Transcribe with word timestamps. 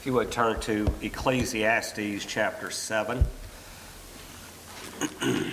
If 0.00 0.06
you 0.06 0.14
would 0.14 0.32
turn 0.32 0.58
to 0.60 0.90
Ecclesiastes 1.02 2.24
chapter 2.24 2.70
7. 2.70 3.22
I'm 4.98 5.52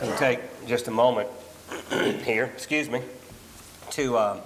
going 0.00 0.12
to 0.12 0.18
take 0.18 0.66
just 0.66 0.88
a 0.88 0.90
moment 0.90 1.28
here, 2.24 2.46
excuse 2.46 2.90
me, 2.90 3.02
to 3.90 4.16
uh, 4.16 4.40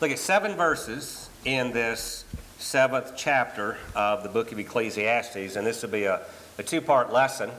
look 0.00 0.12
at 0.12 0.20
seven 0.20 0.54
verses 0.54 1.30
in 1.44 1.72
this 1.72 2.24
seventh 2.58 3.14
chapter 3.16 3.76
of 3.96 4.22
the 4.22 4.28
book 4.28 4.52
of 4.52 4.60
Ecclesiastes, 4.60 5.56
and 5.56 5.66
this 5.66 5.82
will 5.82 5.90
be 5.90 6.04
a, 6.04 6.20
a 6.58 6.62
two 6.62 6.80
part 6.80 7.12
lesson. 7.12 7.50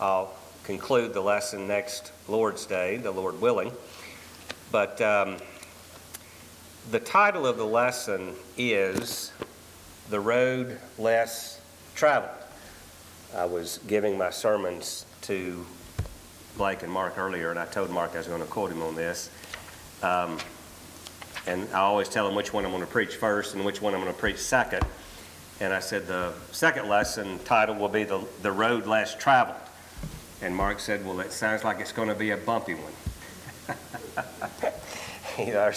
I'll 0.00 0.32
conclude 0.62 1.12
the 1.12 1.20
lesson 1.20 1.68
next 1.68 2.12
Lord's 2.28 2.64
Day, 2.64 2.96
the 2.96 3.10
Lord 3.10 3.42
willing. 3.42 3.72
But 4.72 5.02
um, 5.02 5.36
the 6.90 7.00
title 7.00 7.46
of 7.46 7.56
the 7.56 7.64
lesson 7.64 8.34
is 8.58 9.32
The 10.10 10.20
Road 10.20 10.78
Less 10.98 11.60
Traveled. 11.94 12.30
I 13.34 13.46
was 13.46 13.80
giving 13.86 14.18
my 14.18 14.30
sermons 14.30 15.06
to 15.22 15.64
Blake 16.58 16.82
and 16.82 16.92
Mark 16.92 17.16
earlier, 17.16 17.50
and 17.50 17.58
I 17.58 17.64
told 17.64 17.90
Mark 17.90 18.12
I 18.14 18.18
was 18.18 18.26
going 18.26 18.42
to 18.42 18.46
quote 18.46 18.70
him 18.70 18.82
on 18.82 18.94
this. 18.94 19.30
Um, 20.02 20.38
and 21.46 21.66
I 21.70 21.80
always 21.80 22.08
tell 22.08 22.28
him 22.28 22.34
which 22.34 22.52
one 22.52 22.64
I'm 22.64 22.70
going 22.70 22.82
to 22.82 22.90
preach 22.90 23.16
first 23.16 23.54
and 23.54 23.64
which 23.64 23.80
one 23.80 23.94
I'm 23.94 24.00
going 24.00 24.12
to 24.12 24.18
preach 24.18 24.38
second. 24.38 24.84
And 25.60 25.72
I 25.72 25.80
said 25.80 26.06
the 26.06 26.32
second 26.52 26.88
lesson 26.88 27.38
title 27.40 27.76
will 27.76 27.88
be 27.88 28.04
The, 28.04 28.22
the 28.42 28.52
Road 28.52 28.86
Less 28.86 29.14
Traveled. 29.14 29.56
And 30.42 30.54
Mark 30.54 30.80
said, 30.80 31.04
Well, 31.06 31.20
it 31.20 31.32
sounds 31.32 31.64
like 31.64 31.80
it's 31.80 31.92
going 31.92 32.08
to 32.08 32.14
be 32.14 32.30
a 32.30 32.36
bumpy 32.36 32.74
one. 32.74 33.76
you 35.46 35.54
know, 35.54 35.70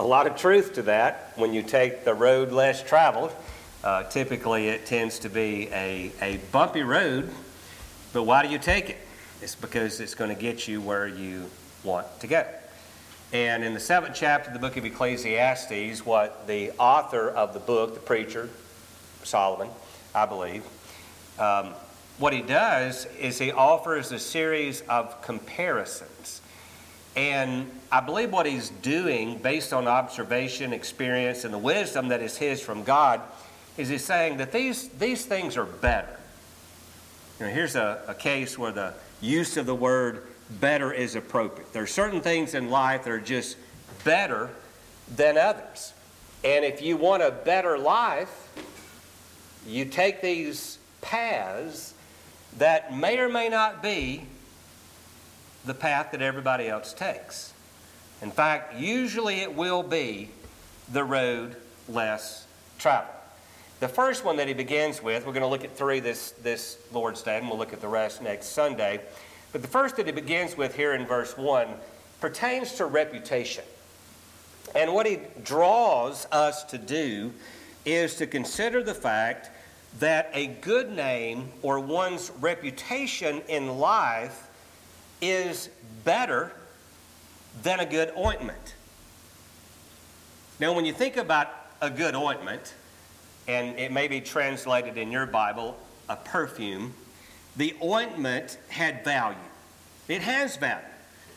a, 0.00 0.06
lot 0.06 0.26
of 0.26 0.36
truth 0.36 0.74
to 0.74 0.82
that. 0.82 1.32
When 1.36 1.52
you 1.52 1.62
take 1.62 2.04
the 2.04 2.14
road 2.14 2.52
less 2.52 2.82
traveled, 2.82 3.32
uh, 3.84 4.04
typically 4.04 4.68
it 4.68 4.86
tends 4.86 5.18
to 5.20 5.28
be 5.28 5.68
a, 5.72 6.10
a 6.22 6.38
bumpy 6.52 6.82
road, 6.82 7.30
but 8.12 8.22
why 8.22 8.42
do 8.42 8.48
you 8.48 8.58
take 8.58 8.90
it? 8.90 8.98
It's 9.42 9.54
because 9.54 10.00
it's 10.00 10.14
going 10.14 10.34
to 10.34 10.40
get 10.40 10.66
you 10.66 10.80
where 10.80 11.06
you 11.06 11.50
want 11.84 12.06
to 12.20 12.26
go. 12.26 12.46
And 13.32 13.62
in 13.62 13.74
the 13.74 13.80
seventh 13.80 14.14
chapter 14.14 14.48
of 14.48 14.54
the 14.54 14.58
book 14.58 14.76
of 14.76 14.84
Ecclesiastes, 14.84 16.04
what 16.04 16.46
the 16.46 16.72
author 16.78 17.28
of 17.28 17.52
the 17.52 17.60
book, 17.60 17.94
the 17.94 18.00
preacher, 18.00 18.48
Solomon, 19.22 19.68
I 20.14 20.24
believe, 20.26 20.64
um, 21.38 21.74
what 22.18 22.32
he 22.32 22.42
does 22.42 23.06
is 23.18 23.38
he 23.38 23.52
offers 23.52 24.12
a 24.12 24.18
series 24.18 24.80
of 24.82 25.22
comparisons 25.22 26.40
and 27.16 27.70
I 27.90 28.00
believe 28.00 28.30
what 28.32 28.46
he's 28.46 28.70
doing, 28.70 29.38
based 29.38 29.72
on 29.72 29.88
observation, 29.88 30.72
experience, 30.72 31.44
and 31.44 31.52
the 31.52 31.58
wisdom 31.58 32.08
that 32.08 32.22
is 32.22 32.36
his 32.36 32.60
from 32.60 32.84
God, 32.84 33.20
is 33.76 33.88
he's 33.88 34.04
saying 34.04 34.36
that 34.36 34.52
these, 34.52 34.88
these 34.90 35.24
things 35.24 35.56
are 35.56 35.64
better. 35.64 36.18
You 37.38 37.46
know, 37.46 37.52
here's 37.52 37.74
a, 37.74 38.02
a 38.06 38.14
case 38.14 38.56
where 38.58 38.72
the 38.72 38.94
use 39.20 39.56
of 39.56 39.66
the 39.66 39.74
word 39.74 40.22
better 40.60 40.92
is 40.92 41.14
appropriate. 41.14 41.72
There 41.72 41.82
are 41.82 41.88
certain 41.88 42.20
things 42.20 42.54
in 42.54 42.70
life 42.70 43.04
that 43.04 43.10
are 43.10 43.20
just 43.20 43.56
better 44.04 44.50
than 45.14 45.36
others. 45.36 45.92
And 46.44 46.64
if 46.64 46.80
you 46.80 46.96
want 46.96 47.22
a 47.22 47.30
better 47.30 47.78
life, 47.78 48.48
you 49.66 49.84
take 49.84 50.22
these 50.22 50.78
paths 51.00 51.94
that 52.58 52.96
may 52.96 53.18
or 53.18 53.28
may 53.28 53.48
not 53.48 53.82
be 53.82 54.24
the 55.64 55.74
path 55.74 56.12
that 56.12 56.22
everybody 56.22 56.68
else 56.68 56.92
takes. 56.92 57.52
In 58.22 58.30
fact, 58.30 58.76
usually 58.76 59.40
it 59.40 59.54
will 59.54 59.82
be 59.82 60.30
the 60.92 61.04
road 61.04 61.56
less 61.88 62.46
traveled. 62.78 63.14
The 63.80 63.88
first 63.88 64.24
one 64.24 64.36
that 64.36 64.46
he 64.46 64.52
begins 64.52 65.02
with, 65.02 65.24
we're 65.24 65.32
going 65.32 65.42
to 65.42 65.48
look 65.48 65.64
at 65.64 65.74
three 65.74 66.00
this, 66.00 66.32
this 66.42 66.78
Lord's 66.92 67.22
Day, 67.22 67.38
and 67.38 67.48
we'll 67.48 67.56
look 67.56 67.72
at 67.72 67.80
the 67.80 67.88
rest 67.88 68.20
next 68.20 68.48
Sunday. 68.48 69.00
But 69.52 69.62
the 69.62 69.68
first 69.68 69.96
that 69.96 70.06
he 70.06 70.12
begins 70.12 70.56
with 70.56 70.76
here 70.76 70.92
in 70.92 71.06
verse 71.06 71.36
1 71.36 71.66
pertains 72.20 72.74
to 72.74 72.84
reputation. 72.84 73.64
And 74.74 74.92
what 74.92 75.06
he 75.06 75.20
draws 75.42 76.26
us 76.30 76.62
to 76.64 76.78
do 76.78 77.32
is 77.86 78.16
to 78.16 78.26
consider 78.26 78.82
the 78.82 78.94
fact 78.94 79.50
that 79.98 80.30
a 80.34 80.48
good 80.48 80.92
name 80.92 81.48
or 81.62 81.80
one's 81.80 82.30
reputation 82.40 83.40
in 83.48 83.78
life 83.78 84.48
is 85.20 85.68
better 86.04 86.52
than 87.62 87.80
a 87.80 87.86
good 87.86 88.12
ointment. 88.16 88.74
Now, 90.58 90.74
when 90.74 90.84
you 90.84 90.92
think 90.92 91.16
about 91.16 91.48
a 91.80 91.90
good 91.90 92.14
ointment, 92.14 92.74
and 93.48 93.78
it 93.78 93.90
may 93.90 94.08
be 94.08 94.20
translated 94.20 94.96
in 94.98 95.10
your 95.10 95.26
Bible, 95.26 95.78
a 96.08 96.16
perfume, 96.16 96.94
the 97.56 97.74
ointment 97.82 98.58
had 98.68 99.04
value. 99.04 99.38
It 100.08 100.22
has 100.22 100.56
value. 100.56 100.84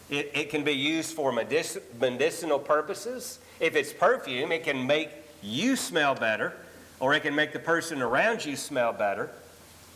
It, 0.10 0.32
it 0.34 0.50
can 0.50 0.64
be 0.64 0.74
used 0.74 1.16
for 1.16 1.32
medic- 1.32 1.82
medicinal 2.00 2.60
purposes. 2.60 3.40
If 3.60 3.76
it's 3.76 3.94
perfume, 3.94 4.52
it 4.52 4.64
can 4.64 4.86
make 4.86 5.10
you 5.42 5.76
smell 5.76 6.16
better, 6.16 6.54
or 7.00 7.14
it 7.14 7.22
can 7.22 7.36
make 7.36 7.54
the 7.54 7.60
person 7.60 8.02
around 8.02 8.46
you 8.46 8.56
smell 8.56 8.94
better. 8.94 9.30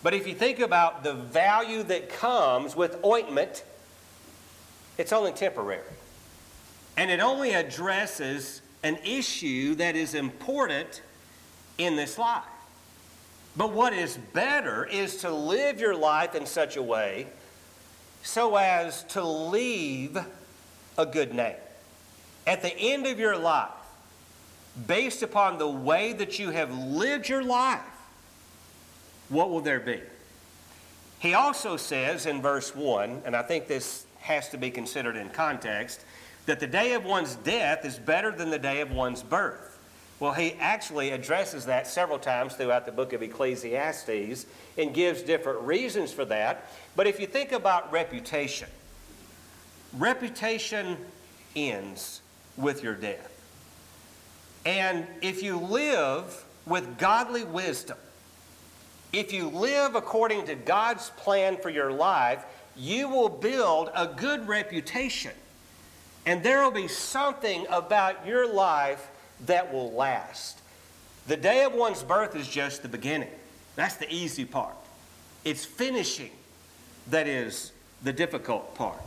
But 0.04 0.14
if 0.14 0.28
you 0.28 0.34
think 0.34 0.60
about 0.60 1.04
the 1.04 1.14
value 1.14 1.84
that 1.84 2.10
comes 2.10 2.76
with 2.76 3.04
ointment, 3.04 3.64
it's 4.98 5.14
only 5.14 5.32
temporary. 5.32 5.82
And 6.96 7.12
it 7.12 7.20
only 7.20 7.54
addresses 7.54 8.62
an 8.84 8.98
issue 9.06 9.76
that 9.76 9.96
is 9.96 10.14
important 10.14 11.02
in 11.78 11.96
this 11.96 12.18
life. 12.18 12.44
But 13.56 13.72
what 13.72 13.94
is 13.94 14.18
better 14.34 14.86
is 14.86 15.18
to 15.18 15.32
live 15.32 15.80
your 15.80 15.96
life 15.96 16.36
in 16.36 16.46
such 16.46 16.78
a 16.78 16.84
way 16.84 17.28
so 18.24 18.56
as 18.56 19.04
to 19.04 19.24
leave 19.24 20.18
a 20.98 21.06
good 21.06 21.34
name. 21.34 21.56
At 22.46 22.62
the 22.62 22.76
end 22.76 23.06
of 23.08 23.20
your 23.20 23.38
life, 23.38 23.70
based 24.86 25.24
upon 25.24 25.58
the 25.58 25.68
way 25.68 26.14
that 26.14 26.40
you 26.40 26.52
have 26.52 26.76
lived 26.76 27.30
your 27.30 27.44
life, 27.44 27.82
what 29.30 29.50
will 29.50 29.62
there 29.62 29.80
be? 29.80 30.02
He 31.20 31.34
also 31.34 31.78
says 31.78 32.26
in 32.26 32.42
verse 32.42 32.76
1, 32.76 33.24
and 33.26 33.36
I 33.36 33.42
think 33.42 33.68
this 33.68 34.07
has 34.28 34.50
to 34.50 34.58
be 34.58 34.70
considered 34.70 35.16
in 35.16 35.30
context 35.30 36.04
that 36.46 36.60
the 36.60 36.68
day 36.68 36.94
of 36.94 37.06
one's 37.06 37.36
death 37.36 37.86
is 37.86 37.98
better 37.98 38.32
than 38.32 38.50
the 38.50 38.60
day 38.60 38.82
of 38.82 38.92
one's 38.92 39.24
birth. 39.24 39.80
Well, 40.20 40.34
he 40.34 40.54
actually 40.60 41.12
addresses 41.12 41.66
that 41.66 41.88
several 41.88 42.20
times 42.20 42.56
throughout 42.56 42.86
the 42.86 42.92
book 42.92 43.14
of 43.14 43.22
Ecclesiastes 43.22 44.46
and 44.78 44.94
gives 44.94 45.22
different 45.22 45.62
reasons 45.62 46.12
for 46.12 46.26
that. 46.26 46.70
But 46.96 47.08
if 47.08 47.20
you 47.20 47.28
think 47.28 47.52
about 47.52 47.92
reputation, 47.92 48.68
reputation 49.98 50.98
ends 51.56 52.22
with 52.58 52.84
your 52.84 52.96
death. 52.96 53.34
And 54.66 55.08
if 55.22 55.44
you 55.44 55.58
live 55.58 56.44
with 56.66 56.98
godly 56.98 57.44
wisdom, 57.44 57.98
if 59.14 59.32
you 59.32 59.48
live 59.48 59.96
according 59.96 60.48
to 60.48 60.56
God's 60.56 61.12
plan 61.12 61.58
for 61.58 61.70
your 61.70 61.92
life, 61.92 62.44
you 62.78 63.10
will 63.10 63.30
build 63.30 63.90
a 63.96 64.08
good 64.08 64.48
reputation. 64.48 65.32
And 66.26 66.44
there 66.44 66.64
will 66.64 66.72
be 66.72 66.88
something 66.88 67.66
about 67.70 68.26
your 68.26 68.52
life 68.52 69.10
that 69.46 69.72
will 69.74 69.92
last. 69.94 70.60
The 71.28 71.38
day 71.38 71.64
of 71.64 71.74
one's 71.74 72.04
birth 72.04 72.36
is 72.36 72.48
just 72.48 72.82
the 72.82 72.90
beginning. 72.90 73.30
That's 73.76 73.96
the 73.96 74.14
easy 74.14 74.46
part. 74.46 74.76
It's 75.46 75.66
finishing 75.66 76.32
that 77.10 77.28
is 77.28 77.72
the 78.04 78.12
difficult 78.12 78.76
part. 78.76 79.02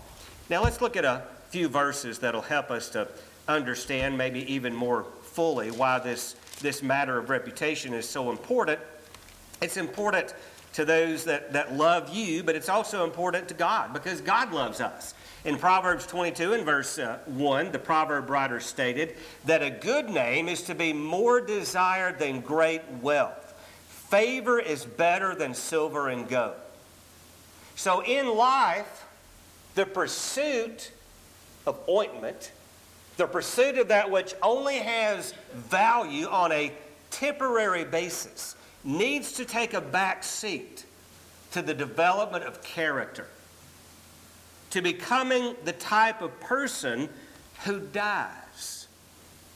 Now 0.49 0.63
let's 0.63 0.81
look 0.81 0.97
at 0.97 1.05
a 1.05 1.25
few 1.51 1.69
verses 1.69 2.19
that'll 2.19 2.41
help 2.41 2.71
us 2.71 2.89
to 2.91 3.09
understand 3.49 4.17
maybe 4.17 4.51
even 4.53 4.75
more 4.75 5.05
fully 5.23 5.71
why 5.71 5.99
this, 5.99 6.35
this 6.61 6.83
matter 6.83 7.19
of 7.19 7.31
reputation 7.31 7.93
is 7.93 8.09
so 8.09 8.31
important. 8.31 8.81
It's 9.61 9.77
important 9.77 10.35
to 10.75 10.85
those 10.85 11.25
that, 11.25 11.53
that 11.53 11.75
love 11.75 12.15
you, 12.15 12.43
but 12.43 12.55
it's 12.55 12.69
also 12.69 13.05
important 13.05 13.49
to 13.49 13.55
God 13.55 13.93
because 13.93 14.21
God 14.21 14.53
loves 14.53 14.81
us. 14.81 15.15
In 15.45 15.57
Proverbs 15.57 16.07
22 16.07 16.53
and 16.53 16.65
verse 16.65 16.99
uh, 16.99 17.19
1, 17.27 17.73
the 17.73 17.79
proverb 17.79 18.29
writer 18.29 18.61
stated 18.61 19.17
that 19.47 19.63
a 19.63 19.71
good 19.71 20.11
name 20.11 20.49
is 20.49 20.63
to 20.65 20.75
be 20.75 20.93
more 20.93 21.41
desired 21.41 22.19
than 22.19 22.41
great 22.41 22.83
wealth. 23.01 23.55
Favor 23.89 24.61
is 24.61 24.85
better 24.85 25.35
than 25.35 25.55
silver 25.55 26.09
and 26.09 26.29
gold. 26.29 26.55
So 27.75 28.03
in 28.05 28.29
life, 28.37 29.07
the 29.75 29.87
pursuit 29.87 30.93
of 31.67 31.79
ointment, 31.89 32.53
the 33.17 33.27
pursuit 33.27 33.79
of 33.79 33.89
that 33.89 34.11
which 34.11 34.35
only 34.43 34.77
has 34.77 35.33
value 35.55 36.27
on 36.27 36.53
a 36.53 36.73
temporary 37.11 37.85
basis, 37.85 38.57
needs 38.85 39.33
to 39.35 39.45
take 39.45 39.75
a 39.75 39.81
back 39.81 40.25
seat 40.25 40.85
to 41.53 41.63
the 41.63 41.75
development 41.75 42.45
of 42.45 42.63
character, 42.63 43.27
to 44.71 44.81
becoming 44.81 45.57
the 45.65 45.73
type 45.73 46.23
of 46.23 46.39
person 46.41 47.09
who 47.65 47.81
dies 47.81 48.87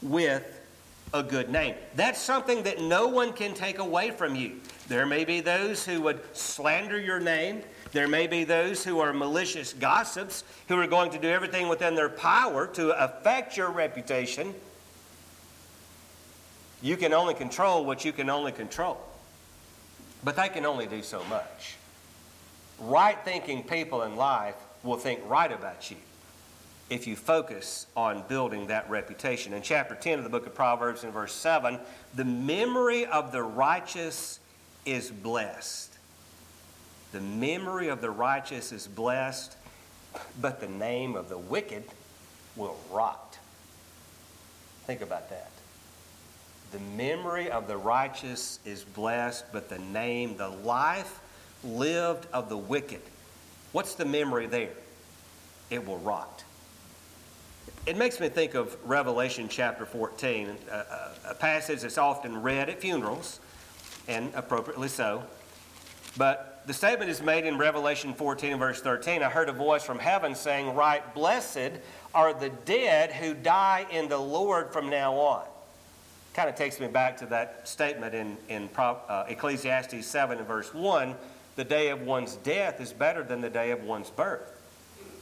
with 0.01 0.61
a 1.13 1.23
good 1.23 1.49
name. 1.49 1.75
That's 1.95 2.21
something 2.21 2.63
that 2.63 2.81
no 2.81 3.07
one 3.07 3.33
can 3.33 3.53
take 3.53 3.79
away 3.79 4.11
from 4.11 4.35
you. 4.35 4.59
There 4.87 5.05
may 5.05 5.25
be 5.25 5.39
those 5.39 5.85
who 5.85 6.01
would 6.01 6.21
slander 6.35 6.99
your 6.99 7.19
name. 7.19 7.63
There 7.91 8.07
may 8.07 8.27
be 8.27 8.43
those 8.43 8.83
who 8.83 8.99
are 8.99 9.13
malicious 9.13 9.73
gossips 9.73 10.43
who 10.67 10.77
are 10.79 10.87
going 10.87 11.11
to 11.11 11.17
do 11.17 11.29
everything 11.29 11.69
within 11.69 11.95
their 11.95 12.09
power 12.09 12.67
to 12.67 12.91
affect 13.03 13.55
your 13.55 13.71
reputation. 13.71 14.53
You 16.81 16.97
can 16.97 17.13
only 17.13 17.33
control 17.33 17.85
what 17.85 18.03
you 18.03 18.11
can 18.11 18.29
only 18.29 18.51
control. 18.51 18.99
But 20.25 20.35
they 20.35 20.49
can 20.49 20.65
only 20.65 20.87
do 20.87 21.03
so 21.03 21.23
much. 21.25 21.75
Right 22.79 23.17
thinking 23.23 23.63
people 23.63 24.01
in 24.01 24.15
life 24.15 24.55
will 24.83 24.97
think 24.97 25.21
right 25.27 25.51
about 25.51 25.91
you 25.91 25.97
if 26.89 27.05
you 27.07 27.15
focus 27.15 27.85
on 27.95 28.23
building 28.27 28.67
that 28.67 28.89
reputation. 28.89 29.53
In 29.53 29.61
chapter 29.61 29.93
10 29.95 30.17
of 30.17 30.23
the 30.23 30.29
book 30.29 30.47
of 30.47 30.55
Proverbs, 30.55 31.03
in 31.03 31.11
verse 31.11 31.33
7, 31.33 31.79
the 32.15 32.25
memory 32.25 33.05
of 33.05 33.31
the 33.31 33.43
righteous 33.43 34.39
is 34.83 35.11
blessed. 35.11 35.95
The 37.11 37.21
memory 37.21 37.87
of 37.87 38.01
the 38.01 38.09
righteous 38.09 38.71
is 38.71 38.87
blessed, 38.87 39.55
but 40.41 40.59
the 40.59 40.67
name 40.67 41.15
of 41.15 41.29
the 41.29 41.37
wicked 41.37 41.83
will 42.55 42.77
rot. 42.91 43.37
Think 44.85 45.01
about 45.01 45.29
that. 45.29 45.51
The 46.75 46.81
memory 46.97 47.49
of 47.49 47.69
the 47.69 47.77
righteous 47.77 48.59
is 48.65 48.83
blessed, 48.83 49.45
but 49.53 49.69
the 49.69 49.79
name, 49.79 50.35
the 50.35 50.49
life 50.49 51.21
lived 51.63 52.27
of 52.33 52.49
the 52.49 52.57
wicked, 52.57 52.99
what's 53.71 53.95
the 53.95 54.03
memory 54.03 54.45
there? 54.45 54.73
It 55.69 55.87
will 55.87 55.99
rot. 55.99 56.43
It 57.85 57.95
makes 57.95 58.19
me 58.19 58.27
think 58.27 58.55
of 58.55 58.75
Revelation 58.83 59.47
chapter 59.47 59.85
14, 59.85 60.49
a, 60.69 60.85
a, 61.29 61.33
passage 61.35 61.79
that's 61.79 61.97
often 61.97 62.41
read 62.41 62.67
at 62.67 62.81
funerals, 62.81 63.39
and 64.09 64.33
appropriately 64.35 64.89
so. 64.89 65.23
But 66.17 66.61
the 66.67 66.73
statement 66.73 67.09
is 67.09 67.21
made 67.21 67.45
in 67.45 67.57
Revelation 67.57 68.13
14 68.13 68.51
and 68.51 68.59
verse 68.59 68.81
13. 68.81 69.23
I 69.23 69.29
heard 69.29 69.47
a 69.47 69.53
voice 69.53 69.85
from 69.85 69.99
heaven 69.99 70.35
saying, 70.35 70.75
Write, 70.75 71.13
blessed 71.13 71.71
are 72.13 72.33
the 72.33 72.49
dead 72.65 73.13
who 73.13 73.33
die 73.33 73.85
in 73.89 74.09
the 74.09 74.17
Lord 74.17 74.73
from 74.73 74.89
now 74.89 75.13
on. 75.13 75.45
Kind 76.35 76.49
of 76.49 76.55
takes 76.55 76.79
me 76.79 76.87
back 76.87 77.17
to 77.17 77.25
that 77.27 77.67
statement 77.67 78.13
in, 78.13 78.37
in 78.49 78.69
uh, 78.77 79.23
Ecclesiastes 79.27 80.05
7 80.05 80.37
and 80.37 80.47
verse 80.47 80.71
1 80.73 81.15
the 81.55 81.63
day 81.63 81.89
of 81.89 82.01
one's 82.01 82.35
death 82.35 82.81
is 82.81 82.91
better 82.91 83.23
than 83.23 83.41
the 83.41 83.49
day 83.49 83.71
of 83.71 83.83
one's 83.83 84.09
birth. 84.09 84.51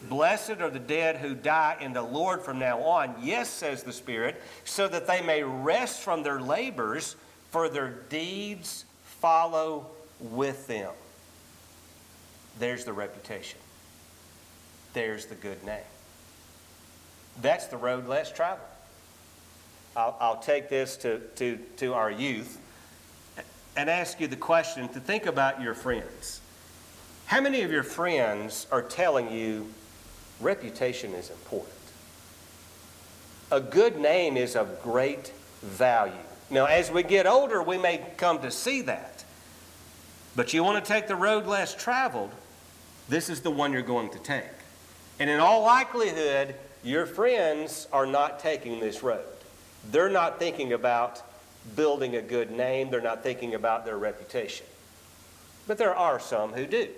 Blessed 0.09 0.61
are 0.61 0.69
the 0.69 0.79
dead 0.79 1.17
who 1.17 1.35
die 1.35 1.77
in 1.79 1.93
the 1.93 2.01
Lord 2.01 2.41
from 2.41 2.59
now 2.59 2.79
on. 2.81 3.15
Yes, 3.21 3.49
says 3.49 3.83
the 3.83 3.93
Spirit, 3.93 4.41
so 4.65 4.87
that 4.87 5.07
they 5.07 5.21
may 5.21 5.43
rest 5.43 6.01
from 6.01 6.23
their 6.23 6.41
labors, 6.41 7.15
for 7.51 7.69
their 7.69 7.89
deeds 8.09 8.85
follow 9.03 9.87
with 10.19 10.67
them. 10.67 10.91
There's 12.59 12.83
the 12.83 12.93
reputation. 12.93 13.59
There's 14.93 15.27
the 15.27 15.35
good 15.35 15.63
name. 15.63 15.79
That's 17.41 17.67
the 17.67 17.77
road 17.77 18.07
less 18.07 18.31
traveled. 18.31 18.67
I'll, 19.95 20.17
I'll 20.19 20.39
take 20.39 20.69
this 20.69 20.97
to, 20.97 21.19
to, 21.35 21.57
to 21.77 21.93
our 21.93 22.11
youth 22.11 22.59
and 23.75 23.89
ask 23.89 24.19
you 24.19 24.27
the 24.27 24.35
question 24.35 24.87
to 24.89 24.99
think 24.99 25.25
about 25.25 25.61
your 25.61 25.73
friends. 25.73 26.41
How 27.25 27.41
many 27.41 27.61
of 27.61 27.71
your 27.71 27.83
friends 27.83 28.67
are 28.71 28.81
telling 28.81 29.31
you 29.31 29.67
reputation 30.39 31.13
is 31.13 31.29
important? 31.29 31.73
A 33.51 33.59
good 33.59 33.99
name 33.99 34.37
is 34.37 34.55
of 34.55 34.81
great 34.81 35.31
value. 35.61 36.13
Now, 36.49 36.65
as 36.65 36.91
we 36.91 37.03
get 37.03 37.25
older, 37.25 37.63
we 37.63 37.77
may 37.77 38.03
come 38.17 38.39
to 38.39 38.51
see 38.51 38.81
that. 38.81 39.23
But 40.35 40.53
you 40.53 40.63
want 40.63 40.83
to 40.83 40.91
take 40.91 41.07
the 41.07 41.15
road 41.15 41.45
less 41.45 41.75
traveled, 41.75 42.31
this 43.09 43.29
is 43.29 43.41
the 43.41 43.51
one 43.51 43.73
you're 43.73 43.81
going 43.81 44.09
to 44.11 44.19
take. 44.19 44.43
And 45.19 45.29
in 45.29 45.39
all 45.39 45.63
likelihood, 45.63 46.55
your 46.83 47.05
friends 47.05 47.87
are 47.91 48.05
not 48.05 48.39
taking 48.39 48.79
this 48.79 49.03
road. 49.03 49.23
They're 49.91 50.09
not 50.09 50.39
thinking 50.39 50.73
about 50.73 51.21
building 51.75 52.15
a 52.15 52.21
good 52.21 52.51
name, 52.51 52.89
they're 52.89 53.01
not 53.01 53.23
thinking 53.23 53.53
about 53.55 53.85
their 53.85 53.97
reputation. 53.97 54.65
But 55.67 55.77
there 55.77 55.95
are 55.95 56.19
some 56.19 56.53
who 56.53 56.65
do 56.65 56.89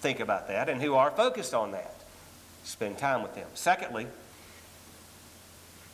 think 0.00 0.20
about 0.20 0.48
that 0.48 0.68
and 0.68 0.80
who 0.80 0.94
are 0.94 1.10
focused 1.10 1.54
on 1.54 1.72
that. 1.72 1.94
Spend 2.64 2.98
time 2.98 3.22
with 3.22 3.34
them. 3.34 3.48
Secondly, 3.54 4.06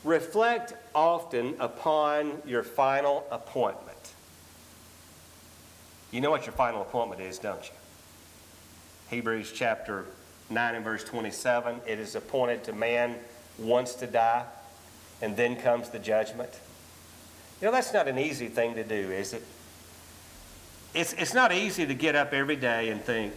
reflect 0.04 0.74
often 0.94 1.54
upon 1.58 2.42
your 2.46 2.62
final 2.62 3.26
appointment. 3.30 3.96
You 6.10 6.20
know 6.20 6.30
what 6.30 6.46
your 6.46 6.52
final 6.52 6.82
appointment 6.82 7.20
is, 7.20 7.38
don't 7.38 7.62
you? 7.62 7.74
Hebrews 9.08 9.52
chapter 9.54 10.06
9 10.50 10.74
and 10.74 10.84
verse 10.84 11.04
27 11.04 11.80
it 11.86 11.98
is 11.98 12.14
appointed 12.14 12.64
to 12.64 12.72
man 12.72 13.16
once 13.58 13.94
to 13.94 14.06
die, 14.06 14.44
and 15.22 15.36
then 15.36 15.56
comes 15.56 15.90
the 15.90 15.98
judgment. 15.98 16.50
You 17.60 17.66
know, 17.66 17.72
that's 17.72 17.92
not 17.92 18.06
an 18.08 18.18
easy 18.18 18.48
thing 18.48 18.74
to 18.74 18.84
do, 18.84 18.94
is 18.94 19.32
it? 19.32 19.42
It's, 20.94 21.12
it's 21.14 21.34
not 21.34 21.52
easy 21.52 21.86
to 21.86 21.94
get 21.94 22.14
up 22.14 22.32
every 22.32 22.56
day 22.56 22.90
and 22.90 23.00
think, 23.02 23.32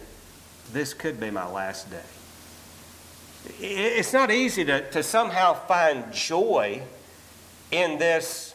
this 0.72 0.94
could 0.94 1.18
be 1.18 1.30
my 1.30 1.46
last 1.46 1.90
day. 1.90 2.00
It's 3.58 4.12
not 4.12 4.30
easy 4.30 4.64
to, 4.66 4.88
to 4.90 5.02
somehow 5.02 5.54
find 5.54 6.12
joy 6.12 6.82
in 7.70 7.98
this 7.98 8.54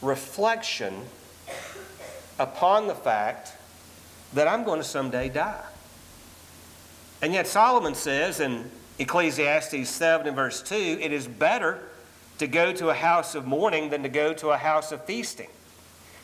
reflection 0.00 0.94
upon 2.38 2.86
the 2.86 2.94
fact 2.94 3.52
that 4.34 4.48
I'm 4.48 4.64
going 4.64 4.80
to 4.80 4.86
someday 4.86 5.28
die. 5.28 5.64
And 7.20 7.32
yet, 7.32 7.46
Solomon 7.46 7.94
says 7.94 8.40
in 8.40 8.70
Ecclesiastes 9.02 9.88
7 9.88 10.28
and 10.28 10.36
verse 10.36 10.62
2 10.62 10.74
it 10.74 11.12
is 11.12 11.26
better 11.26 11.80
to 12.38 12.46
go 12.46 12.72
to 12.72 12.88
a 12.88 12.94
house 12.94 13.34
of 13.34 13.44
mourning 13.44 13.90
than 13.90 14.04
to 14.04 14.08
go 14.08 14.32
to 14.32 14.50
a 14.50 14.56
house 14.56 14.92
of 14.92 15.04
feasting. 15.04 15.48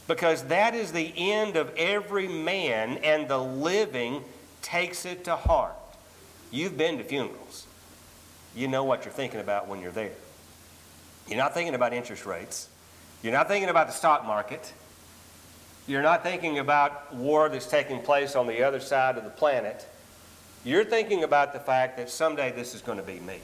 Because 0.07 0.45
that 0.45 0.75
is 0.75 0.93
the 0.93 1.13
end 1.17 1.57
of 1.57 1.75
every 1.77 2.29
man, 2.29 2.99
and 2.99 3.29
the 3.29 3.39
living 3.39 4.23
takes 4.63 5.05
it 5.05 5.25
to 5.25 5.35
heart. 5.37 5.75
You've 6.51 6.79
been 6.79 6.99
to 6.99 7.05
funerals. 7.05 7.67
You 8.55 8.69
know 8.69 8.85
what 8.85 9.05
you're 9.05 9.13
thinking 9.13 9.41
about 9.41 9.69
when 9.69 9.81
you're 9.81 9.93
there. 9.93 10.13
You're 11.27 11.37
not 11.37 11.55
thinking 11.55 11.75
about 11.75 11.93
interest 11.93 12.25
rates. 12.27 12.69
You're 13.23 13.35
not 13.35 13.49
thinking 13.49 13.69
about 13.69 13.89
the 13.89 13.93
stock 13.93 14.25
market. 14.25 14.73
You're 15.89 16.03
not 16.03 16.23
thinking 16.23 16.59
about 16.59 17.13
war 17.15 17.49
that's 17.49 17.67
taking 17.67 18.01
place 18.01 18.35
on 18.37 18.47
the 18.47 18.63
other 18.63 18.81
side 18.81 19.19
of 19.19 19.25
the 19.25 19.31
planet. 19.31 19.87
You're 20.69 20.85
thinking 20.85 21.25
about 21.25 21.55
the 21.55 21.61
fact 21.61 21.97
that 21.97 22.11
someday 22.11 22.53
this 22.53 22.75
is 22.75 22.83
going 22.83 22.99
to 22.99 23.05
be 23.05 23.21
me. 23.21 23.39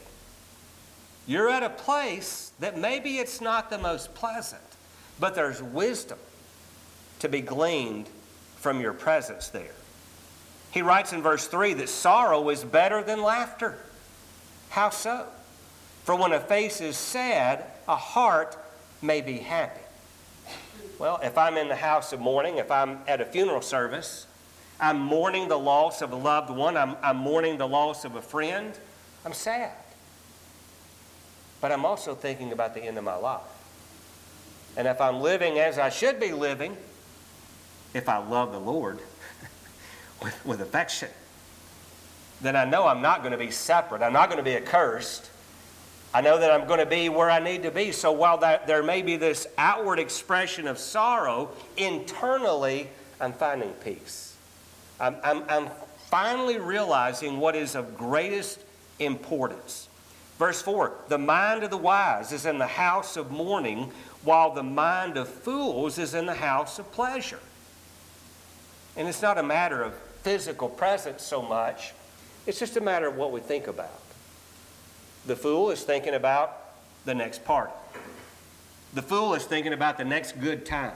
You're 1.25 1.49
at 1.49 1.63
a 1.63 1.71
place 1.71 2.51
that 2.59 2.77
maybe 2.77 3.17
it's 3.17 3.41
not 3.41 3.71
the 3.71 3.79
most 3.79 4.13
pleasant, 4.13 4.61
but 5.19 5.33
there's 5.33 5.59
wisdom 5.59 6.19
to 7.21 7.27
be 7.27 7.41
gleaned 7.41 8.07
from 8.57 8.79
your 8.79 8.93
presence 8.93 9.47
there. 9.47 9.73
He 10.69 10.83
writes 10.83 11.13
in 11.13 11.23
verse 11.23 11.47
3 11.47 11.73
that 11.73 11.89
sorrow 11.89 12.47
is 12.49 12.63
better 12.63 13.01
than 13.01 13.23
laughter. 13.23 13.75
How 14.69 14.91
so? 14.91 15.25
For 16.03 16.15
when 16.15 16.31
a 16.31 16.39
face 16.39 16.79
is 16.79 16.95
sad, 16.95 17.63
a 17.87 17.95
heart 17.95 18.55
may 19.01 19.21
be 19.21 19.39
happy. 19.39 19.81
Well, 20.99 21.19
if 21.23 21.39
I'm 21.39 21.57
in 21.57 21.69
the 21.69 21.75
house 21.75 22.13
of 22.13 22.19
mourning, 22.19 22.57
if 22.57 22.69
I'm 22.69 22.99
at 23.07 23.19
a 23.19 23.25
funeral 23.25 23.63
service, 23.63 24.27
I'm 24.79 24.99
mourning 24.99 25.47
the 25.47 25.57
loss 25.57 26.01
of 26.01 26.11
a 26.11 26.15
loved 26.15 26.49
one, 26.49 26.75
I'm, 26.75 26.95
I'm 27.01 27.17
mourning 27.17 27.57
the 27.57 27.67
loss 27.67 28.05
of 28.05 28.15
a 28.15 28.21
friend, 28.21 28.77
I'm 29.25 29.33
sad. 29.33 29.71
But 31.61 31.71
I'm 31.71 31.85
also 31.85 32.13
thinking 32.13 32.51
about 32.51 32.73
the 32.73 32.83
end 32.83 32.97
of 32.97 33.03
my 33.03 33.15
life. 33.15 33.41
And 34.77 34.87
if 34.87 34.99
I'm 34.99 35.21
living 35.21 35.57
as 35.57 35.79
I 35.79 35.89
should 35.89 36.19
be 36.19 36.31
living, 36.31 36.75
if 37.93 38.09
I 38.09 38.17
love 38.17 38.51
the 38.51 38.59
Lord 38.59 38.99
with, 40.21 40.45
with 40.45 40.61
affection, 40.61 41.09
then 42.41 42.55
I 42.55 42.65
know 42.65 42.85
I'm 42.85 43.01
not 43.01 43.21
going 43.21 43.31
to 43.31 43.37
be 43.37 43.51
separate. 43.51 44.01
I'm 44.01 44.13
not 44.13 44.29
going 44.29 44.37
to 44.37 44.43
be 44.43 44.55
accursed. 44.55 45.31
I 46.13 46.21
know 46.21 46.37
that 46.37 46.51
I'm 46.51 46.67
going 46.67 46.79
to 46.79 46.85
be 46.85 47.09
where 47.09 47.31
I 47.31 47.39
need 47.39 47.63
to 47.63 47.71
be. 47.71 47.91
So 47.91 48.11
while 48.11 48.37
that, 48.39 48.67
there 48.67 48.83
may 48.83 49.01
be 49.01 49.15
this 49.15 49.47
outward 49.57 49.99
expression 49.99 50.67
of 50.67 50.77
sorrow, 50.77 51.51
internally, 51.77 52.89
I'm 53.19 53.33
finding 53.33 53.71
peace. 53.71 54.34
I'm, 54.99 55.17
I'm, 55.23 55.43
I'm 55.49 55.69
finally 56.09 56.57
realizing 56.57 57.39
what 57.39 57.55
is 57.55 57.75
of 57.75 57.97
greatest 57.97 58.59
importance. 58.99 59.89
Verse 60.37 60.61
4 60.61 60.93
The 61.07 61.17
mind 61.17 61.63
of 61.63 61.69
the 61.69 61.77
wise 61.77 62.31
is 62.31 62.45
in 62.45 62.57
the 62.57 62.67
house 62.67 63.17
of 63.17 63.31
mourning, 63.31 63.91
while 64.23 64.53
the 64.53 64.63
mind 64.63 65.17
of 65.17 65.27
fools 65.27 65.97
is 65.97 66.13
in 66.13 66.25
the 66.25 66.35
house 66.35 66.79
of 66.79 66.91
pleasure. 66.91 67.39
And 68.97 69.07
it's 69.07 69.21
not 69.21 69.37
a 69.37 69.43
matter 69.43 69.83
of 69.83 69.93
physical 70.23 70.69
presence 70.69 71.21
so 71.23 71.41
much, 71.41 71.93
it's 72.47 72.59
just 72.59 72.77
a 72.77 72.81
matter 72.81 73.07
of 73.07 73.15
what 73.15 73.31
we 73.31 73.39
think 73.39 73.67
about. 73.67 74.01
The 75.25 75.35
fool 75.35 75.71
is 75.71 75.83
thinking 75.83 76.13
about 76.13 76.61
the 77.05 77.15
next 77.15 77.43
party. 77.43 77.73
The 78.93 79.01
fool 79.01 79.33
is 79.33 79.43
thinking 79.43 79.73
about 79.73 79.97
the 79.97 80.05
next 80.05 80.39
good 80.39 80.65
time. 80.65 80.93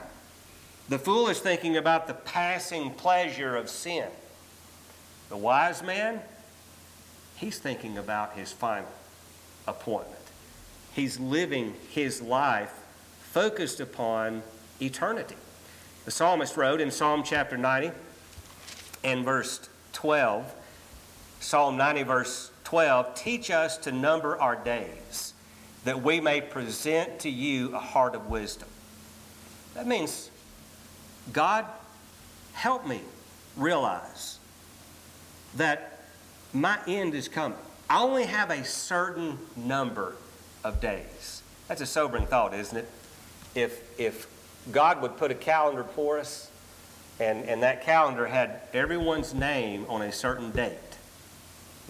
The 0.90 0.98
fool 0.98 1.28
is 1.28 1.38
thinking 1.38 1.76
about 1.76 2.08
the 2.08 2.14
passing 2.14 2.90
pleasure 2.90 3.56
of 3.56 3.70
sin. 3.70 4.08
The 5.28 5.36
wise 5.36 5.84
man, 5.84 6.20
he's 7.36 7.60
thinking 7.60 7.96
about 7.96 8.32
his 8.32 8.50
final 8.50 8.90
appointment. 9.68 10.20
He's 10.92 11.20
living 11.20 11.74
his 11.90 12.20
life 12.20 12.74
focused 13.20 13.78
upon 13.78 14.42
eternity. 14.82 15.36
The 16.06 16.10
psalmist 16.10 16.56
wrote 16.56 16.80
in 16.80 16.90
Psalm 16.90 17.22
chapter 17.22 17.56
90 17.56 17.92
and 19.04 19.24
verse 19.24 19.68
12, 19.92 20.52
Psalm 21.38 21.76
90, 21.76 22.02
verse 22.02 22.50
12, 22.64 23.14
teach 23.14 23.52
us 23.52 23.76
to 23.78 23.92
number 23.92 24.36
our 24.40 24.56
days 24.56 25.34
that 25.84 26.02
we 26.02 26.20
may 26.20 26.40
present 26.40 27.20
to 27.20 27.30
you 27.30 27.76
a 27.76 27.78
heart 27.78 28.16
of 28.16 28.28
wisdom. 28.28 28.68
That 29.74 29.86
means, 29.86 30.29
God, 31.32 31.66
help 32.52 32.86
me 32.86 33.00
realize 33.56 34.38
that 35.56 35.98
my 36.52 36.78
end 36.86 37.14
is 37.14 37.28
coming. 37.28 37.58
I 37.88 38.02
only 38.02 38.24
have 38.24 38.50
a 38.50 38.64
certain 38.64 39.38
number 39.56 40.14
of 40.64 40.80
days. 40.80 41.42
That's 41.68 41.80
a 41.80 41.86
sobering 41.86 42.26
thought, 42.26 42.54
isn't 42.54 42.76
it? 42.76 42.88
If, 43.54 43.98
if 43.98 44.26
God 44.72 45.02
would 45.02 45.16
put 45.16 45.30
a 45.30 45.34
calendar 45.34 45.84
for 45.84 46.18
us, 46.18 46.50
and, 47.18 47.44
and 47.44 47.62
that 47.62 47.84
calendar 47.84 48.26
had 48.26 48.62
everyone's 48.72 49.34
name 49.34 49.84
on 49.88 50.02
a 50.02 50.12
certain 50.12 50.50
date. 50.50 50.78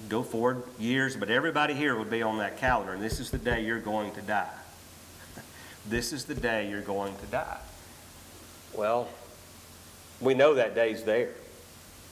Go 0.08 0.22
forward 0.22 0.62
years, 0.78 1.16
but 1.16 1.30
everybody 1.30 1.74
here 1.74 1.96
would 1.96 2.10
be 2.10 2.22
on 2.22 2.38
that 2.38 2.58
calendar, 2.58 2.94
and 2.94 3.02
this 3.02 3.20
is 3.20 3.30
the 3.30 3.38
day 3.38 3.64
you're 3.64 3.80
going 3.80 4.12
to 4.12 4.22
die. 4.22 4.48
this 5.88 6.12
is 6.12 6.24
the 6.24 6.34
day 6.34 6.68
you're 6.68 6.80
going 6.80 7.14
to 7.18 7.26
die. 7.26 7.58
Well, 8.72 9.08
we 10.20 10.34
know 10.34 10.54
that 10.54 10.74
day's 10.74 11.02
there, 11.02 11.30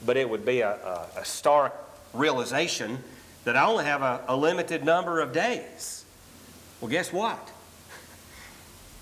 but 0.05 0.17
it 0.17 0.29
would 0.29 0.45
be 0.45 0.61
a, 0.61 0.71
a, 0.71 1.19
a 1.19 1.25
stark 1.25 1.73
realization 2.13 3.03
that 3.43 3.55
I 3.55 3.65
only 3.65 3.85
have 3.85 4.01
a, 4.01 4.23
a 4.27 4.35
limited 4.35 4.83
number 4.83 5.19
of 5.19 5.33
days. 5.33 6.05
Well, 6.81 6.91
guess 6.91 7.11
what? 7.13 7.51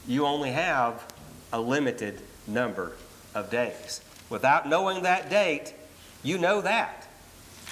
You 0.08 0.26
only 0.26 0.52
have 0.52 1.04
a 1.52 1.60
limited 1.60 2.22
number 2.48 2.94
of 3.36 3.50
days. 3.50 4.00
Without 4.30 4.68
knowing 4.68 5.04
that 5.04 5.30
date, 5.30 5.74
you 6.24 6.38
know 6.38 6.62
that. 6.62 7.08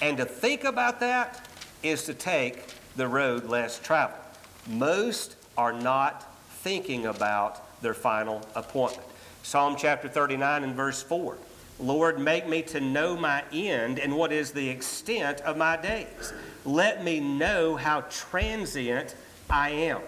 And 0.01 0.17
to 0.17 0.25
think 0.25 0.65
about 0.65 0.99
that 0.99 1.47
is 1.81 2.03
to 2.03 2.13
take 2.13 2.73
the 2.97 3.07
road 3.07 3.45
less 3.45 3.79
traveled. 3.79 4.19
Most 4.67 5.37
are 5.57 5.71
not 5.71 6.35
thinking 6.49 7.05
about 7.05 7.81
their 7.81 7.93
final 7.93 8.45
appointment. 8.55 9.07
Psalm 9.45 9.75
chapter 9.77 10.09
39 10.09 10.63
and 10.63 10.75
verse 10.75 11.03
4 11.03 11.37
Lord, 11.79 12.19
make 12.19 12.47
me 12.47 12.63
to 12.63 12.79
know 12.79 13.15
my 13.15 13.43
end 13.53 13.99
and 13.99 14.15
what 14.15 14.31
is 14.31 14.51
the 14.51 14.69
extent 14.69 15.41
of 15.41 15.55
my 15.55 15.77
days. 15.77 16.33
Let 16.63 17.03
me 17.03 17.19
know 17.19 17.75
how 17.75 18.01
transient 18.09 19.15
I 19.49 19.69
am. 19.69 20.01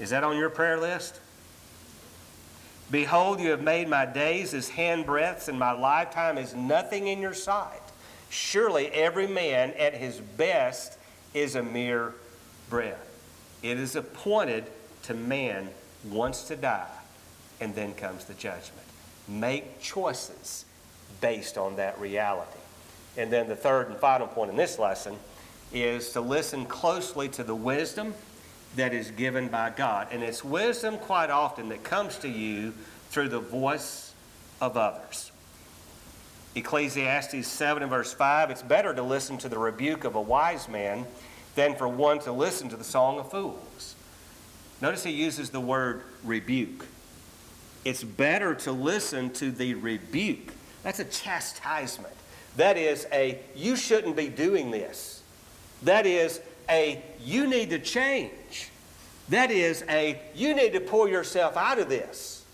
Is 0.00 0.10
that 0.10 0.24
on 0.24 0.38
your 0.38 0.48
prayer 0.48 0.80
list? 0.80 1.20
Behold, 2.90 3.38
you 3.38 3.50
have 3.50 3.60
made 3.60 3.86
my 3.86 4.06
days 4.06 4.54
as 4.54 4.70
handbreadths, 4.70 5.48
and 5.48 5.58
my 5.58 5.72
lifetime 5.72 6.38
is 6.38 6.54
nothing 6.54 7.08
in 7.08 7.20
your 7.20 7.34
sight. 7.34 7.82
Surely 8.30 8.86
every 8.92 9.26
man 9.26 9.72
at 9.72 9.92
his 9.92 10.20
best 10.20 10.96
is 11.34 11.54
a 11.54 11.62
mere 11.62 12.14
breath. 12.70 13.04
It 13.62 13.78
is 13.78 13.94
appointed 13.94 14.64
to 15.02 15.12
man 15.12 15.68
once 16.08 16.44
to 16.44 16.56
die, 16.56 16.97
and 17.60 17.74
then 17.74 17.94
comes 17.94 18.24
the 18.24 18.34
judgment. 18.34 18.86
Make 19.26 19.80
choices 19.80 20.64
based 21.20 21.58
on 21.58 21.76
that 21.76 21.98
reality. 22.00 22.58
And 23.16 23.32
then 23.32 23.48
the 23.48 23.56
third 23.56 23.88
and 23.88 23.96
final 23.96 24.26
point 24.26 24.50
in 24.50 24.56
this 24.56 24.78
lesson 24.78 25.16
is 25.72 26.12
to 26.12 26.20
listen 26.20 26.64
closely 26.66 27.28
to 27.30 27.42
the 27.42 27.54
wisdom 27.54 28.14
that 28.76 28.94
is 28.94 29.10
given 29.10 29.48
by 29.48 29.70
God. 29.70 30.08
And 30.10 30.22
it's 30.22 30.44
wisdom 30.44 30.98
quite 30.98 31.30
often 31.30 31.68
that 31.70 31.82
comes 31.82 32.16
to 32.18 32.28
you 32.28 32.72
through 33.10 33.28
the 33.28 33.40
voice 33.40 34.12
of 34.60 34.76
others. 34.76 35.32
Ecclesiastes 36.54 37.46
7 37.46 37.82
and 37.82 37.90
verse 37.90 38.12
5 38.12 38.50
it's 38.50 38.62
better 38.62 38.94
to 38.94 39.02
listen 39.02 39.38
to 39.38 39.48
the 39.48 39.58
rebuke 39.58 40.04
of 40.04 40.14
a 40.14 40.20
wise 40.20 40.68
man 40.68 41.04
than 41.54 41.74
for 41.74 41.88
one 41.88 42.18
to 42.20 42.32
listen 42.32 42.68
to 42.68 42.76
the 42.76 42.84
song 42.84 43.18
of 43.18 43.30
fools. 43.30 43.94
Notice 44.80 45.04
he 45.04 45.10
uses 45.10 45.50
the 45.50 45.60
word 45.60 46.02
rebuke. 46.22 46.86
It's 47.84 48.04
better 48.04 48.54
to 48.56 48.72
listen 48.72 49.30
to 49.34 49.50
the 49.50 49.74
rebuke. 49.74 50.52
That's 50.82 50.98
a 50.98 51.04
chastisement. 51.04 52.14
That 52.56 52.76
is 52.76 53.06
a, 53.12 53.38
you 53.54 53.76
shouldn't 53.76 54.16
be 54.16 54.28
doing 54.28 54.70
this. 54.70 55.22
That 55.82 56.06
is 56.06 56.40
a, 56.68 57.02
you 57.24 57.46
need 57.46 57.70
to 57.70 57.78
change. 57.78 58.70
That 59.28 59.50
is 59.50 59.84
a, 59.88 60.20
you 60.34 60.54
need 60.54 60.72
to 60.72 60.80
pull 60.80 61.08
yourself 61.08 61.56
out 61.56 61.78
of 61.78 61.88
this. 61.88 62.44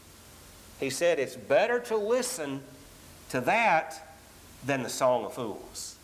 He 0.81 0.91
said 0.91 1.19
it's 1.19 1.37
better 1.37 1.81
to 1.81 1.97
listen 1.97 2.61
to 3.31 3.41
that 3.43 4.17
than 4.67 4.83
the 4.83 4.89
Song 4.89 5.25
of 5.25 5.35
Fools. 5.35 5.97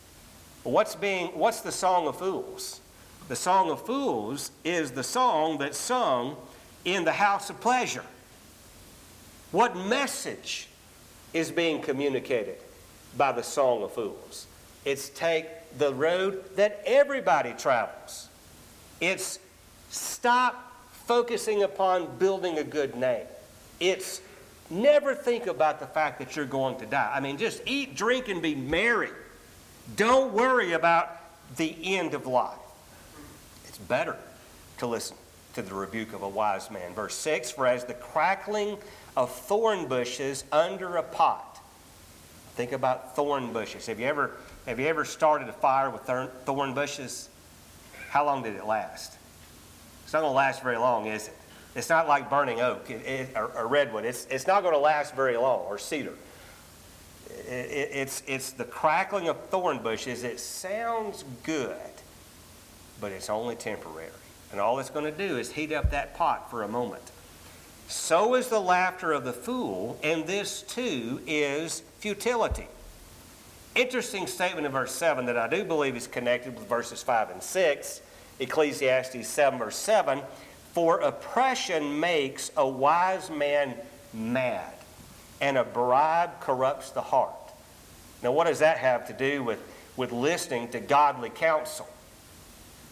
What's, 0.63 0.95
being, 0.95 1.29
what's 1.29 1.61
the 1.61 1.73
Song 1.73 2.07
of 2.07 2.19
Fools? 2.19 2.81
The 3.29 3.37
Song 3.37 3.71
of 3.71 3.85
Fools 3.85 4.51
is 4.65 4.91
the 4.91 5.05
song 5.05 5.59
that's 5.59 5.79
sung 5.79 6.37
in 6.85 7.05
the 7.05 7.13
house 7.13 7.51
of 7.51 7.61
pleasure. 7.61 8.05
What 9.53 9.77
message 9.77 10.69
is 11.33 11.51
being 11.51 11.83
communicated 11.83 12.59
by 13.17 13.33
the 13.33 13.43
Song 13.43 13.83
of 13.83 13.93
Fools? 13.93 14.47
It's 14.85 15.09
take 15.09 15.47
the 15.77 15.93
road 15.93 16.45
that 16.57 16.83
everybody 16.87 17.53
travels. 17.59 18.29
It's 19.01 19.41
stop 19.89 20.73
focusing 20.93 21.65
upon 21.65 22.17
building 22.19 22.59
a 22.59 22.65
good 22.65 22.95
name. 22.95 23.27
It's 23.81 24.21
never 24.71 25.15
think 25.17 25.47
about 25.47 25.81
the 25.81 25.87
fact 25.87 26.21
that 26.21 26.37
you're 26.37 26.47
going 26.47 26.79
to 26.79 26.87
die. 26.87 27.11
I 27.13 27.19
mean, 27.19 27.37
just 27.37 27.61
eat, 27.67 27.97
drink, 27.97 28.29
and 28.29 28.41
be 28.41 28.55
merry. 28.55 29.11
Don't 29.97 30.33
worry 30.33 30.75
about 30.75 31.11
the 31.57 31.75
end 31.97 32.15
of 32.15 32.27
life. 32.27 32.57
It's 33.67 33.79
better 33.79 34.17
to 34.79 34.87
listen 34.87 35.17
to 35.55 35.63
the 35.63 35.75
rebuke 35.75 36.13
of 36.13 36.23
a 36.23 36.29
wise 36.29 36.71
man. 36.71 36.95
Verse 36.95 37.15
6 37.15 37.51
For 37.51 37.67
as 37.67 37.85
the 37.85 37.95
crackling 37.95 38.79
of 39.17 39.33
thorn 39.33 39.87
bushes 39.87 40.45
under 40.53 40.97
a 40.97 41.03
pot. 41.03 41.61
Think 42.55 42.73
about 42.73 43.17
thorn 43.17 43.53
bushes. 43.53 43.87
Have 43.87 44.01
you 44.01 44.07
ever 44.07 44.33
have 44.67 44.79
you 44.79 44.87
ever 44.87 45.05
started 45.05 45.49
a 45.49 45.53
fire 45.53 45.91
with 45.91 46.03
thorn 46.03 46.75
bushes? 46.75 47.29
How 48.11 48.25
long 48.27 48.43
did 48.43 48.57
it 48.57 48.67
last? 48.67 49.17
It's 50.05 50.13
not 50.13 50.21
going 50.21 50.33
to 50.33 50.37
last 50.37 50.63
very 50.63 50.77
long, 50.77 51.07
is 51.07 51.29
it? 51.29 51.37
It's 51.77 51.89
not 51.89 52.09
like 52.09 52.29
burning 52.29 52.61
oak 52.61 52.91
it, 52.91 53.07
it, 53.07 53.37
or, 53.37 53.53
or, 53.57 53.69
redwood. 53.69 54.05
It's, 54.05 54.27
it's 54.29 54.47
not 54.47 54.63
going 54.63 54.75
to 54.75 54.81
last 54.81 55.15
very 55.15 55.37
long, 55.37 55.61
or 55.67 55.79
cedar. 55.79 56.15
It, 57.49 57.91
it's, 57.93 58.23
it's 58.27 58.51
the 58.51 58.65
crackling 58.65 59.29
of 59.29 59.39
thorn 59.47 59.79
bushes. 59.79 60.25
It 60.25 60.41
sounds 60.41 61.25
good, 61.45 61.77
but 63.01 63.13
it's 63.13 63.31
only 63.31 63.55
temporary. 63.55 64.11
And 64.53 64.61
all 64.61 64.79
it's 64.79 64.91
going 64.91 65.05
to 65.05 65.29
do 65.29 65.39
is 65.39 65.53
heat 65.53 65.73
up 65.73 65.91
that 65.91 66.15
pot 66.15 66.51
for 66.51 66.63
a 66.63 66.69
moment. 66.69 67.03
So 67.89 68.35
is 68.35 68.49
the 68.49 68.61
laughter 68.61 69.13
of 69.13 69.25
the 69.25 69.33
fool, 69.33 69.99
and 70.03 70.27
this 70.27 70.63
too 70.63 71.21
is 71.27 71.83
futility. 71.99 72.69
Interesting 73.75 74.27
statement 74.27 74.67
in 74.67 74.73
verse 74.73 74.93
7 74.93 75.27
that 75.27 75.37
I 75.37 75.49
do 75.49 75.65
believe 75.65 75.97
is 75.97 76.07
connected 76.07 76.57
with 76.57 76.69
verses 76.69 77.03
5 77.03 77.31
and 77.31 77.43
6. 77.43 78.03
Ecclesiastes 78.41 79.27
7, 79.27 79.59
verse 79.59 79.77
7 79.77 80.21
For 80.73 81.01
oppression 81.01 81.99
makes 82.01 82.51
a 82.57 82.67
wise 82.67 83.31
man 83.31 83.75
mad, 84.13 84.73
and 85.41 85.57
a 85.57 85.65
bribe 85.65 86.41
corrupts 86.41 86.91
the 86.91 87.01
heart. 87.01 87.35
Now, 88.23 88.33
what 88.33 88.47
does 88.47 88.59
that 88.59 88.79
have 88.79 89.07
to 89.07 89.13
do 89.13 89.43
with, 89.43 89.61
with 89.97 90.13
listening 90.13 90.69
to 90.69 90.81
godly 90.81 91.31
counsel? 91.31 91.89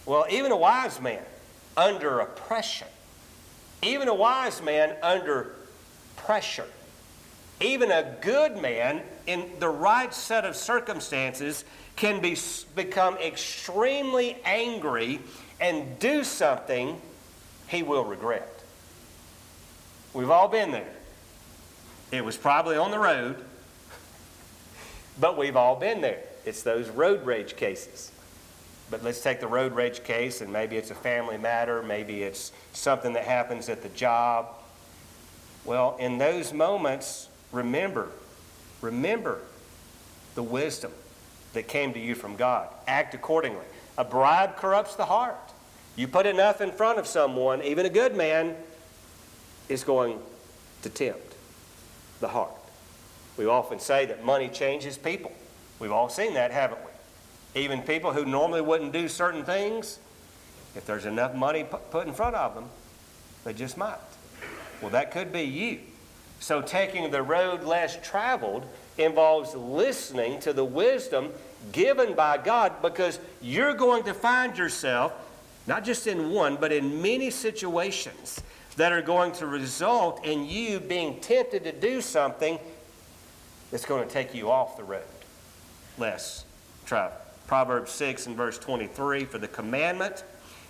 Well, 0.06 0.26
even 0.30 0.52
a 0.52 0.56
wise 0.56 1.00
man 1.00 1.22
under 1.78 2.18
oppression, 2.18 2.88
even 3.82 4.08
a 4.08 4.14
wise 4.14 4.60
man 4.60 4.96
under 5.00 5.52
pressure, 6.16 6.66
even 7.60 7.92
a 7.92 8.16
good 8.20 8.60
man 8.60 9.00
in 9.28 9.48
the 9.60 9.68
right 9.68 10.12
set 10.12 10.44
of 10.44 10.56
circumstances 10.56 11.64
can 11.94 12.20
be, 12.20 12.36
become 12.74 13.16
extremely 13.18 14.36
angry 14.44 15.20
and 15.60 15.98
do 16.00 16.24
something 16.24 17.00
he 17.68 17.84
will 17.84 18.04
regret. 18.04 18.62
We've 20.12 20.30
all 20.30 20.48
been 20.48 20.72
there. 20.72 20.94
It 22.10 22.24
was 22.24 22.36
probably 22.36 22.76
on 22.76 22.90
the 22.90 22.98
road, 22.98 23.44
but 25.20 25.38
we've 25.38 25.56
all 25.56 25.76
been 25.76 26.00
there. 26.00 26.24
It's 26.44 26.62
those 26.62 26.88
road 26.88 27.24
rage 27.24 27.54
cases. 27.54 28.10
But 28.90 29.02
let's 29.02 29.20
take 29.20 29.40
the 29.40 29.46
road 29.46 29.74
rage 29.74 30.02
case, 30.02 30.40
and 30.40 30.52
maybe 30.52 30.76
it's 30.76 30.90
a 30.90 30.94
family 30.94 31.36
matter, 31.36 31.82
maybe 31.82 32.22
it's 32.22 32.52
something 32.72 33.12
that 33.12 33.24
happens 33.24 33.68
at 33.68 33.82
the 33.82 33.90
job, 33.90 34.46
Well, 35.64 35.96
in 36.00 36.16
those 36.16 36.54
moments, 36.54 37.28
remember, 37.52 38.08
remember 38.80 39.40
the 40.34 40.42
wisdom 40.42 40.92
that 41.52 41.68
came 41.68 41.92
to 41.92 41.98
you 41.98 42.14
from 42.14 42.36
God. 42.36 42.68
Act 42.86 43.14
accordingly. 43.14 43.66
A 43.98 44.04
bribe 44.04 44.56
corrupts 44.56 44.94
the 44.94 45.04
heart. 45.04 45.36
You 45.94 46.08
put 46.08 46.24
enough 46.24 46.60
in 46.60 46.70
front 46.70 46.98
of 46.98 47.06
someone, 47.06 47.62
even 47.62 47.84
a 47.84 47.90
good 47.90 48.16
man, 48.16 48.54
is 49.68 49.84
going 49.84 50.18
to 50.82 50.88
tempt 50.88 51.34
the 52.20 52.28
heart. 52.28 52.52
We 53.36 53.46
often 53.46 53.78
say 53.78 54.06
that 54.06 54.24
money 54.24 54.48
changes 54.48 54.96
people. 54.96 55.32
We've 55.80 55.92
all 55.92 56.08
seen 56.08 56.34
that, 56.34 56.50
haven't 56.50 56.77
we? 56.77 56.77
Even 57.54 57.82
people 57.82 58.12
who 58.12 58.24
normally 58.24 58.60
wouldn't 58.60 58.92
do 58.92 59.08
certain 59.08 59.44
things, 59.44 59.98
if 60.76 60.86
there's 60.86 61.06
enough 61.06 61.34
money 61.34 61.64
put 61.90 62.06
in 62.06 62.12
front 62.12 62.36
of 62.36 62.54
them, 62.54 62.66
they 63.44 63.52
just 63.52 63.76
might. 63.76 63.96
Well, 64.80 64.90
that 64.90 65.10
could 65.10 65.32
be 65.32 65.42
you. 65.42 65.80
So, 66.40 66.62
taking 66.62 67.10
the 67.10 67.22
road 67.22 67.64
less 67.64 67.98
traveled 68.06 68.64
involves 68.96 69.54
listening 69.54 70.38
to 70.40 70.52
the 70.52 70.64
wisdom 70.64 71.30
given 71.72 72.14
by 72.14 72.38
God 72.38 72.80
because 72.80 73.18
you're 73.40 73.74
going 73.74 74.04
to 74.04 74.14
find 74.14 74.56
yourself, 74.56 75.12
not 75.66 75.84
just 75.84 76.06
in 76.06 76.30
one, 76.30 76.56
but 76.56 76.70
in 76.70 77.02
many 77.02 77.30
situations 77.30 78.40
that 78.76 78.92
are 78.92 79.02
going 79.02 79.32
to 79.32 79.46
result 79.46 80.24
in 80.24 80.44
you 80.44 80.78
being 80.78 81.18
tempted 81.20 81.64
to 81.64 81.72
do 81.72 82.00
something 82.00 82.58
that's 83.72 83.84
going 83.84 84.06
to 84.06 84.12
take 84.12 84.34
you 84.34 84.50
off 84.50 84.76
the 84.76 84.84
road 84.84 85.02
less 85.98 86.44
traveled. 86.86 87.27
Proverbs 87.48 87.90
6 87.92 88.26
and 88.26 88.36
verse 88.36 88.58
23 88.58 89.24
For 89.24 89.38
the 89.38 89.48
commandment 89.48 90.22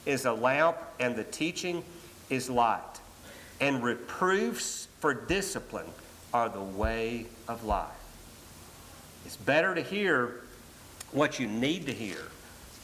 is 0.06 0.24
a 0.24 0.32
lamp, 0.32 0.78
and 0.98 1.14
the 1.14 1.24
teaching 1.24 1.84
is 2.30 2.48
light, 2.48 3.00
and 3.60 3.82
reproofs 3.82 4.88
for 5.00 5.12
discipline 5.12 5.88
are 6.32 6.48
the 6.48 6.62
way 6.62 7.26
of 7.48 7.64
life. 7.64 7.90
It's 9.26 9.36
better 9.36 9.74
to 9.74 9.82
hear 9.82 10.40
what 11.12 11.38
you 11.38 11.48
need 11.48 11.86
to 11.86 11.92
hear 11.92 12.18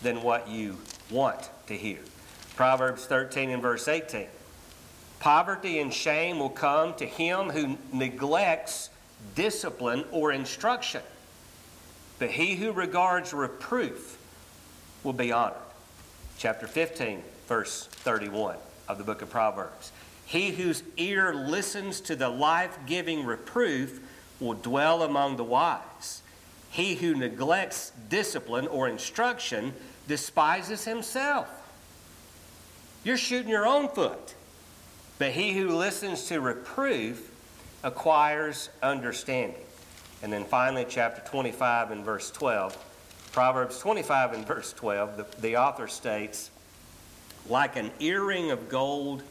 than 0.03 0.23
what 0.23 0.49
you 0.49 0.77
want 1.11 1.49
to 1.69 1.77
hear. 1.77 1.99
Proverbs 2.57 3.07
13 3.07 3.51
and 3.51 3.63
verse 3.63 3.87
18. 3.87 4.27
Poverty 5.21 5.79
and 5.79 5.95
shame 5.95 6.39
will 6.39 6.51
come 6.51 6.95
to 6.95 7.07
him 7.07 7.51
who 7.51 7.79
neglects 7.93 8.91
discipline 9.35 10.05
or 10.11 10.33
instruction, 10.33 11.01
but 12.19 12.31
he 12.31 12.57
who 12.57 12.73
regards 12.73 13.33
reproof 13.33 14.19
will 15.03 15.13
be 15.13 15.33
honored. 15.33 15.57
Chapter 16.39 16.67
15, 16.67 17.23
verse 17.47 17.87
31 17.87 18.57
of 18.89 18.99
the 18.99 19.05
book 19.05 19.23
of 19.23 19.31
Proverbs. 19.31 19.93
He 20.27 20.51
whose 20.51 20.83
ear 20.97 21.35
listens 21.35 22.01
to 22.03 22.17
the 22.17 22.29
life 22.29 22.79
giving 22.87 23.25
reproof 23.25 24.01
will 24.41 24.55
dwell 24.55 25.03
among 25.03 25.37
the 25.37 25.45
wise. 25.45 26.23
He 26.71 26.95
who 26.95 27.15
neglects 27.15 27.93
discipline 28.09 28.67
or 28.67 28.89
instruction 28.89 29.75
despises 30.09 30.85
himself. 30.85 31.49
You're 33.05 33.17
shooting 33.17 33.51
your 33.51 33.67
own 33.67 33.89
foot. 33.89 34.35
But 35.19 35.33
he 35.33 35.53
who 35.53 35.77
listens 35.77 36.27
to 36.27 36.41
reproof 36.41 37.31
acquires 37.83 38.71
understanding. 38.83 39.61
And 40.23 40.33
then 40.33 40.45
finally, 40.45 40.87
chapter 40.89 41.23
25 41.29 41.91
and 41.91 42.05
verse 42.05 42.31
12. 42.31 42.77
Proverbs 43.33 43.79
25 43.79 44.33
and 44.33 44.47
verse 44.47 44.73
12, 44.73 45.17
the, 45.17 45.27
the 45.41 45.57
author 45.57 45.89
states, 45.89 46.51
Like 47.49 47.77
an 47.77 47.91
earring 47.99 48.53
of 48.53 48.69
gold 48.69 49.23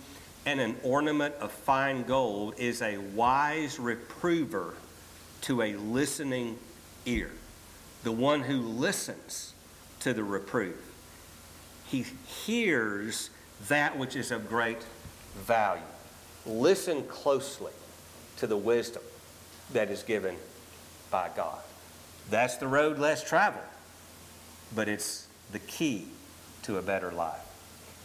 and 0.46 0.60
an 0.60 0.76
ornament 0.84 1.34
of 1.40 1.52
fine 1.52 2.04
gold 2.04 2.56
is 2.58 2.82
a 2.82 2.98
wise 2.98 3.80
reprover 3.80 4.74
to 5.42 5.62
a 5.62 5.76
listening 5.76 6.58
ear. 7.06 7.32
The 8.04 8.12
one 8.12 8.42
who 8.42 8.60
listens 8.60 9.54
to 10.02 10.14
the 10.14 10.24
reproof. 10.24 10.76
He 11.88 12.06
hears 12.26 13.30
that 13.70 13.98
which 13.98 14.18
is 14.18 14.32
of 14.32 14.50
great 14.50 14.84
value. 15.36 15.82
Listen 16.46 17.04
closely 17.04 17.72
to 18.38 18.48
the 18.48 18.58
wisdom 18.58 19.04
that 19.72 19.90
is 19.90 20.04
given 20.04 20.36
by 21.14 21.30
God. 21.34 21.60
That's 22.30 22.58
the 22.58 22.68
road 22.68 23.00
less 23.00 23.24
traveled, 23.24 23.64
but 24.76 24.90
it's 24.90 25.28
the 25.54 25.60
key 25.60 26.08
to 26.64 26.78
a 26.78 26.82
better 26.82 27.12
life. 27.12 27.40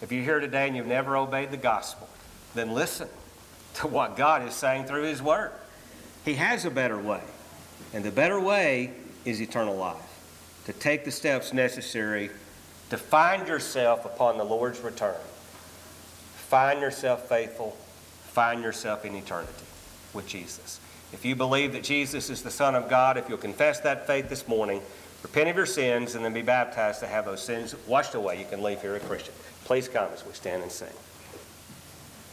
If 0.01 0.12
you're 0.12 0.23
here 0.23 0.38
today 0.38 0.68
and 0.68 0.77
you've 0.77 0.87
never 0.87 1.16
obeyed 1.16 1.51
the 1.51 1.57
gospel, 1.57 2.09
then 2.55 2.73
listen 2.75 3.09
to 3.75 3.88
what 3.88 4.16
God 4.16 4.47
is 4.47 4.55
saying 4.55 4.85
through 4.85 5.05
His 5.05 5.21
Word. 5.21 5.51
He 6.25 6.35
has 6.35 6.64
a 6.64 6.71
better 6.71 6.99
way, 6.99 7.23
and 7.92 8.05
the 8.05 8.12
better 8.12 8.38
way 8.38 8.92
is 9.25 9.40
eternal 9.40 9.77
life. 9.77 9.97
To 10.66 10.73
take 10.73 11.05
the 11.05 11.11
steps 11.11 11.53
necessary 11.53 12.31
to 12.90 12.97
find 12.97 13.49
yourself 13.49 14.05
upon 14.05 14.38
the 14.38 14.44
Lord's 14.44 14.81
return 14.81 15.16
Find 16.49 16.81
yourself 16.81 17.29
faithful. 17.29 17.77
Find 18.33 18.62
yourself 18.62 19.05
in 19.05 19.14
eternity 19.14 19.66
with 20.14 20.27
Jesus. 20.27 20.81
If 21.12 21.25
you 21.25 21.35
believe 21.35 21.73
that 21.73 21.83
Jesus 21.83 22.29
is 22.29 22.42
the 22.42 22.51
Son 22.51 22.75
of 22.75 22.88
God, 22.88 23.16
if 23.16 23.29
you'll 23.29 23.38
confess 23.38 23.81
that 23.81 24.07
faith 24.07 24.29
this 24.29 24.47
morning, 24.47 24.83
repent 25.23 25.49
of 25.49 25.57
your 25.57 25.66
sins, 25.66 26.14
and 26.14 26.25
then 26.25 26.35
be 26.35 26.42
baptized 26.42 27.01
to 27.01 27.07
have 27.07 27.25
those 27.25 27.42
sins 27.42 27.75
washed 27.87 28.14
away, 28.14 28.38
you 28.38 28.44
can 28.44 28.62
leave 28.62 28.81
here 28.83 28.94
a 28.97 29.01
Christian. 29.01 29.35
Please 29.64 29.88
come 29.88 30.09
as 30.12 30.25
we 30.27 30.33
stand 30.33 30.62
and 30.62 30.71
sing. 30.71 30.88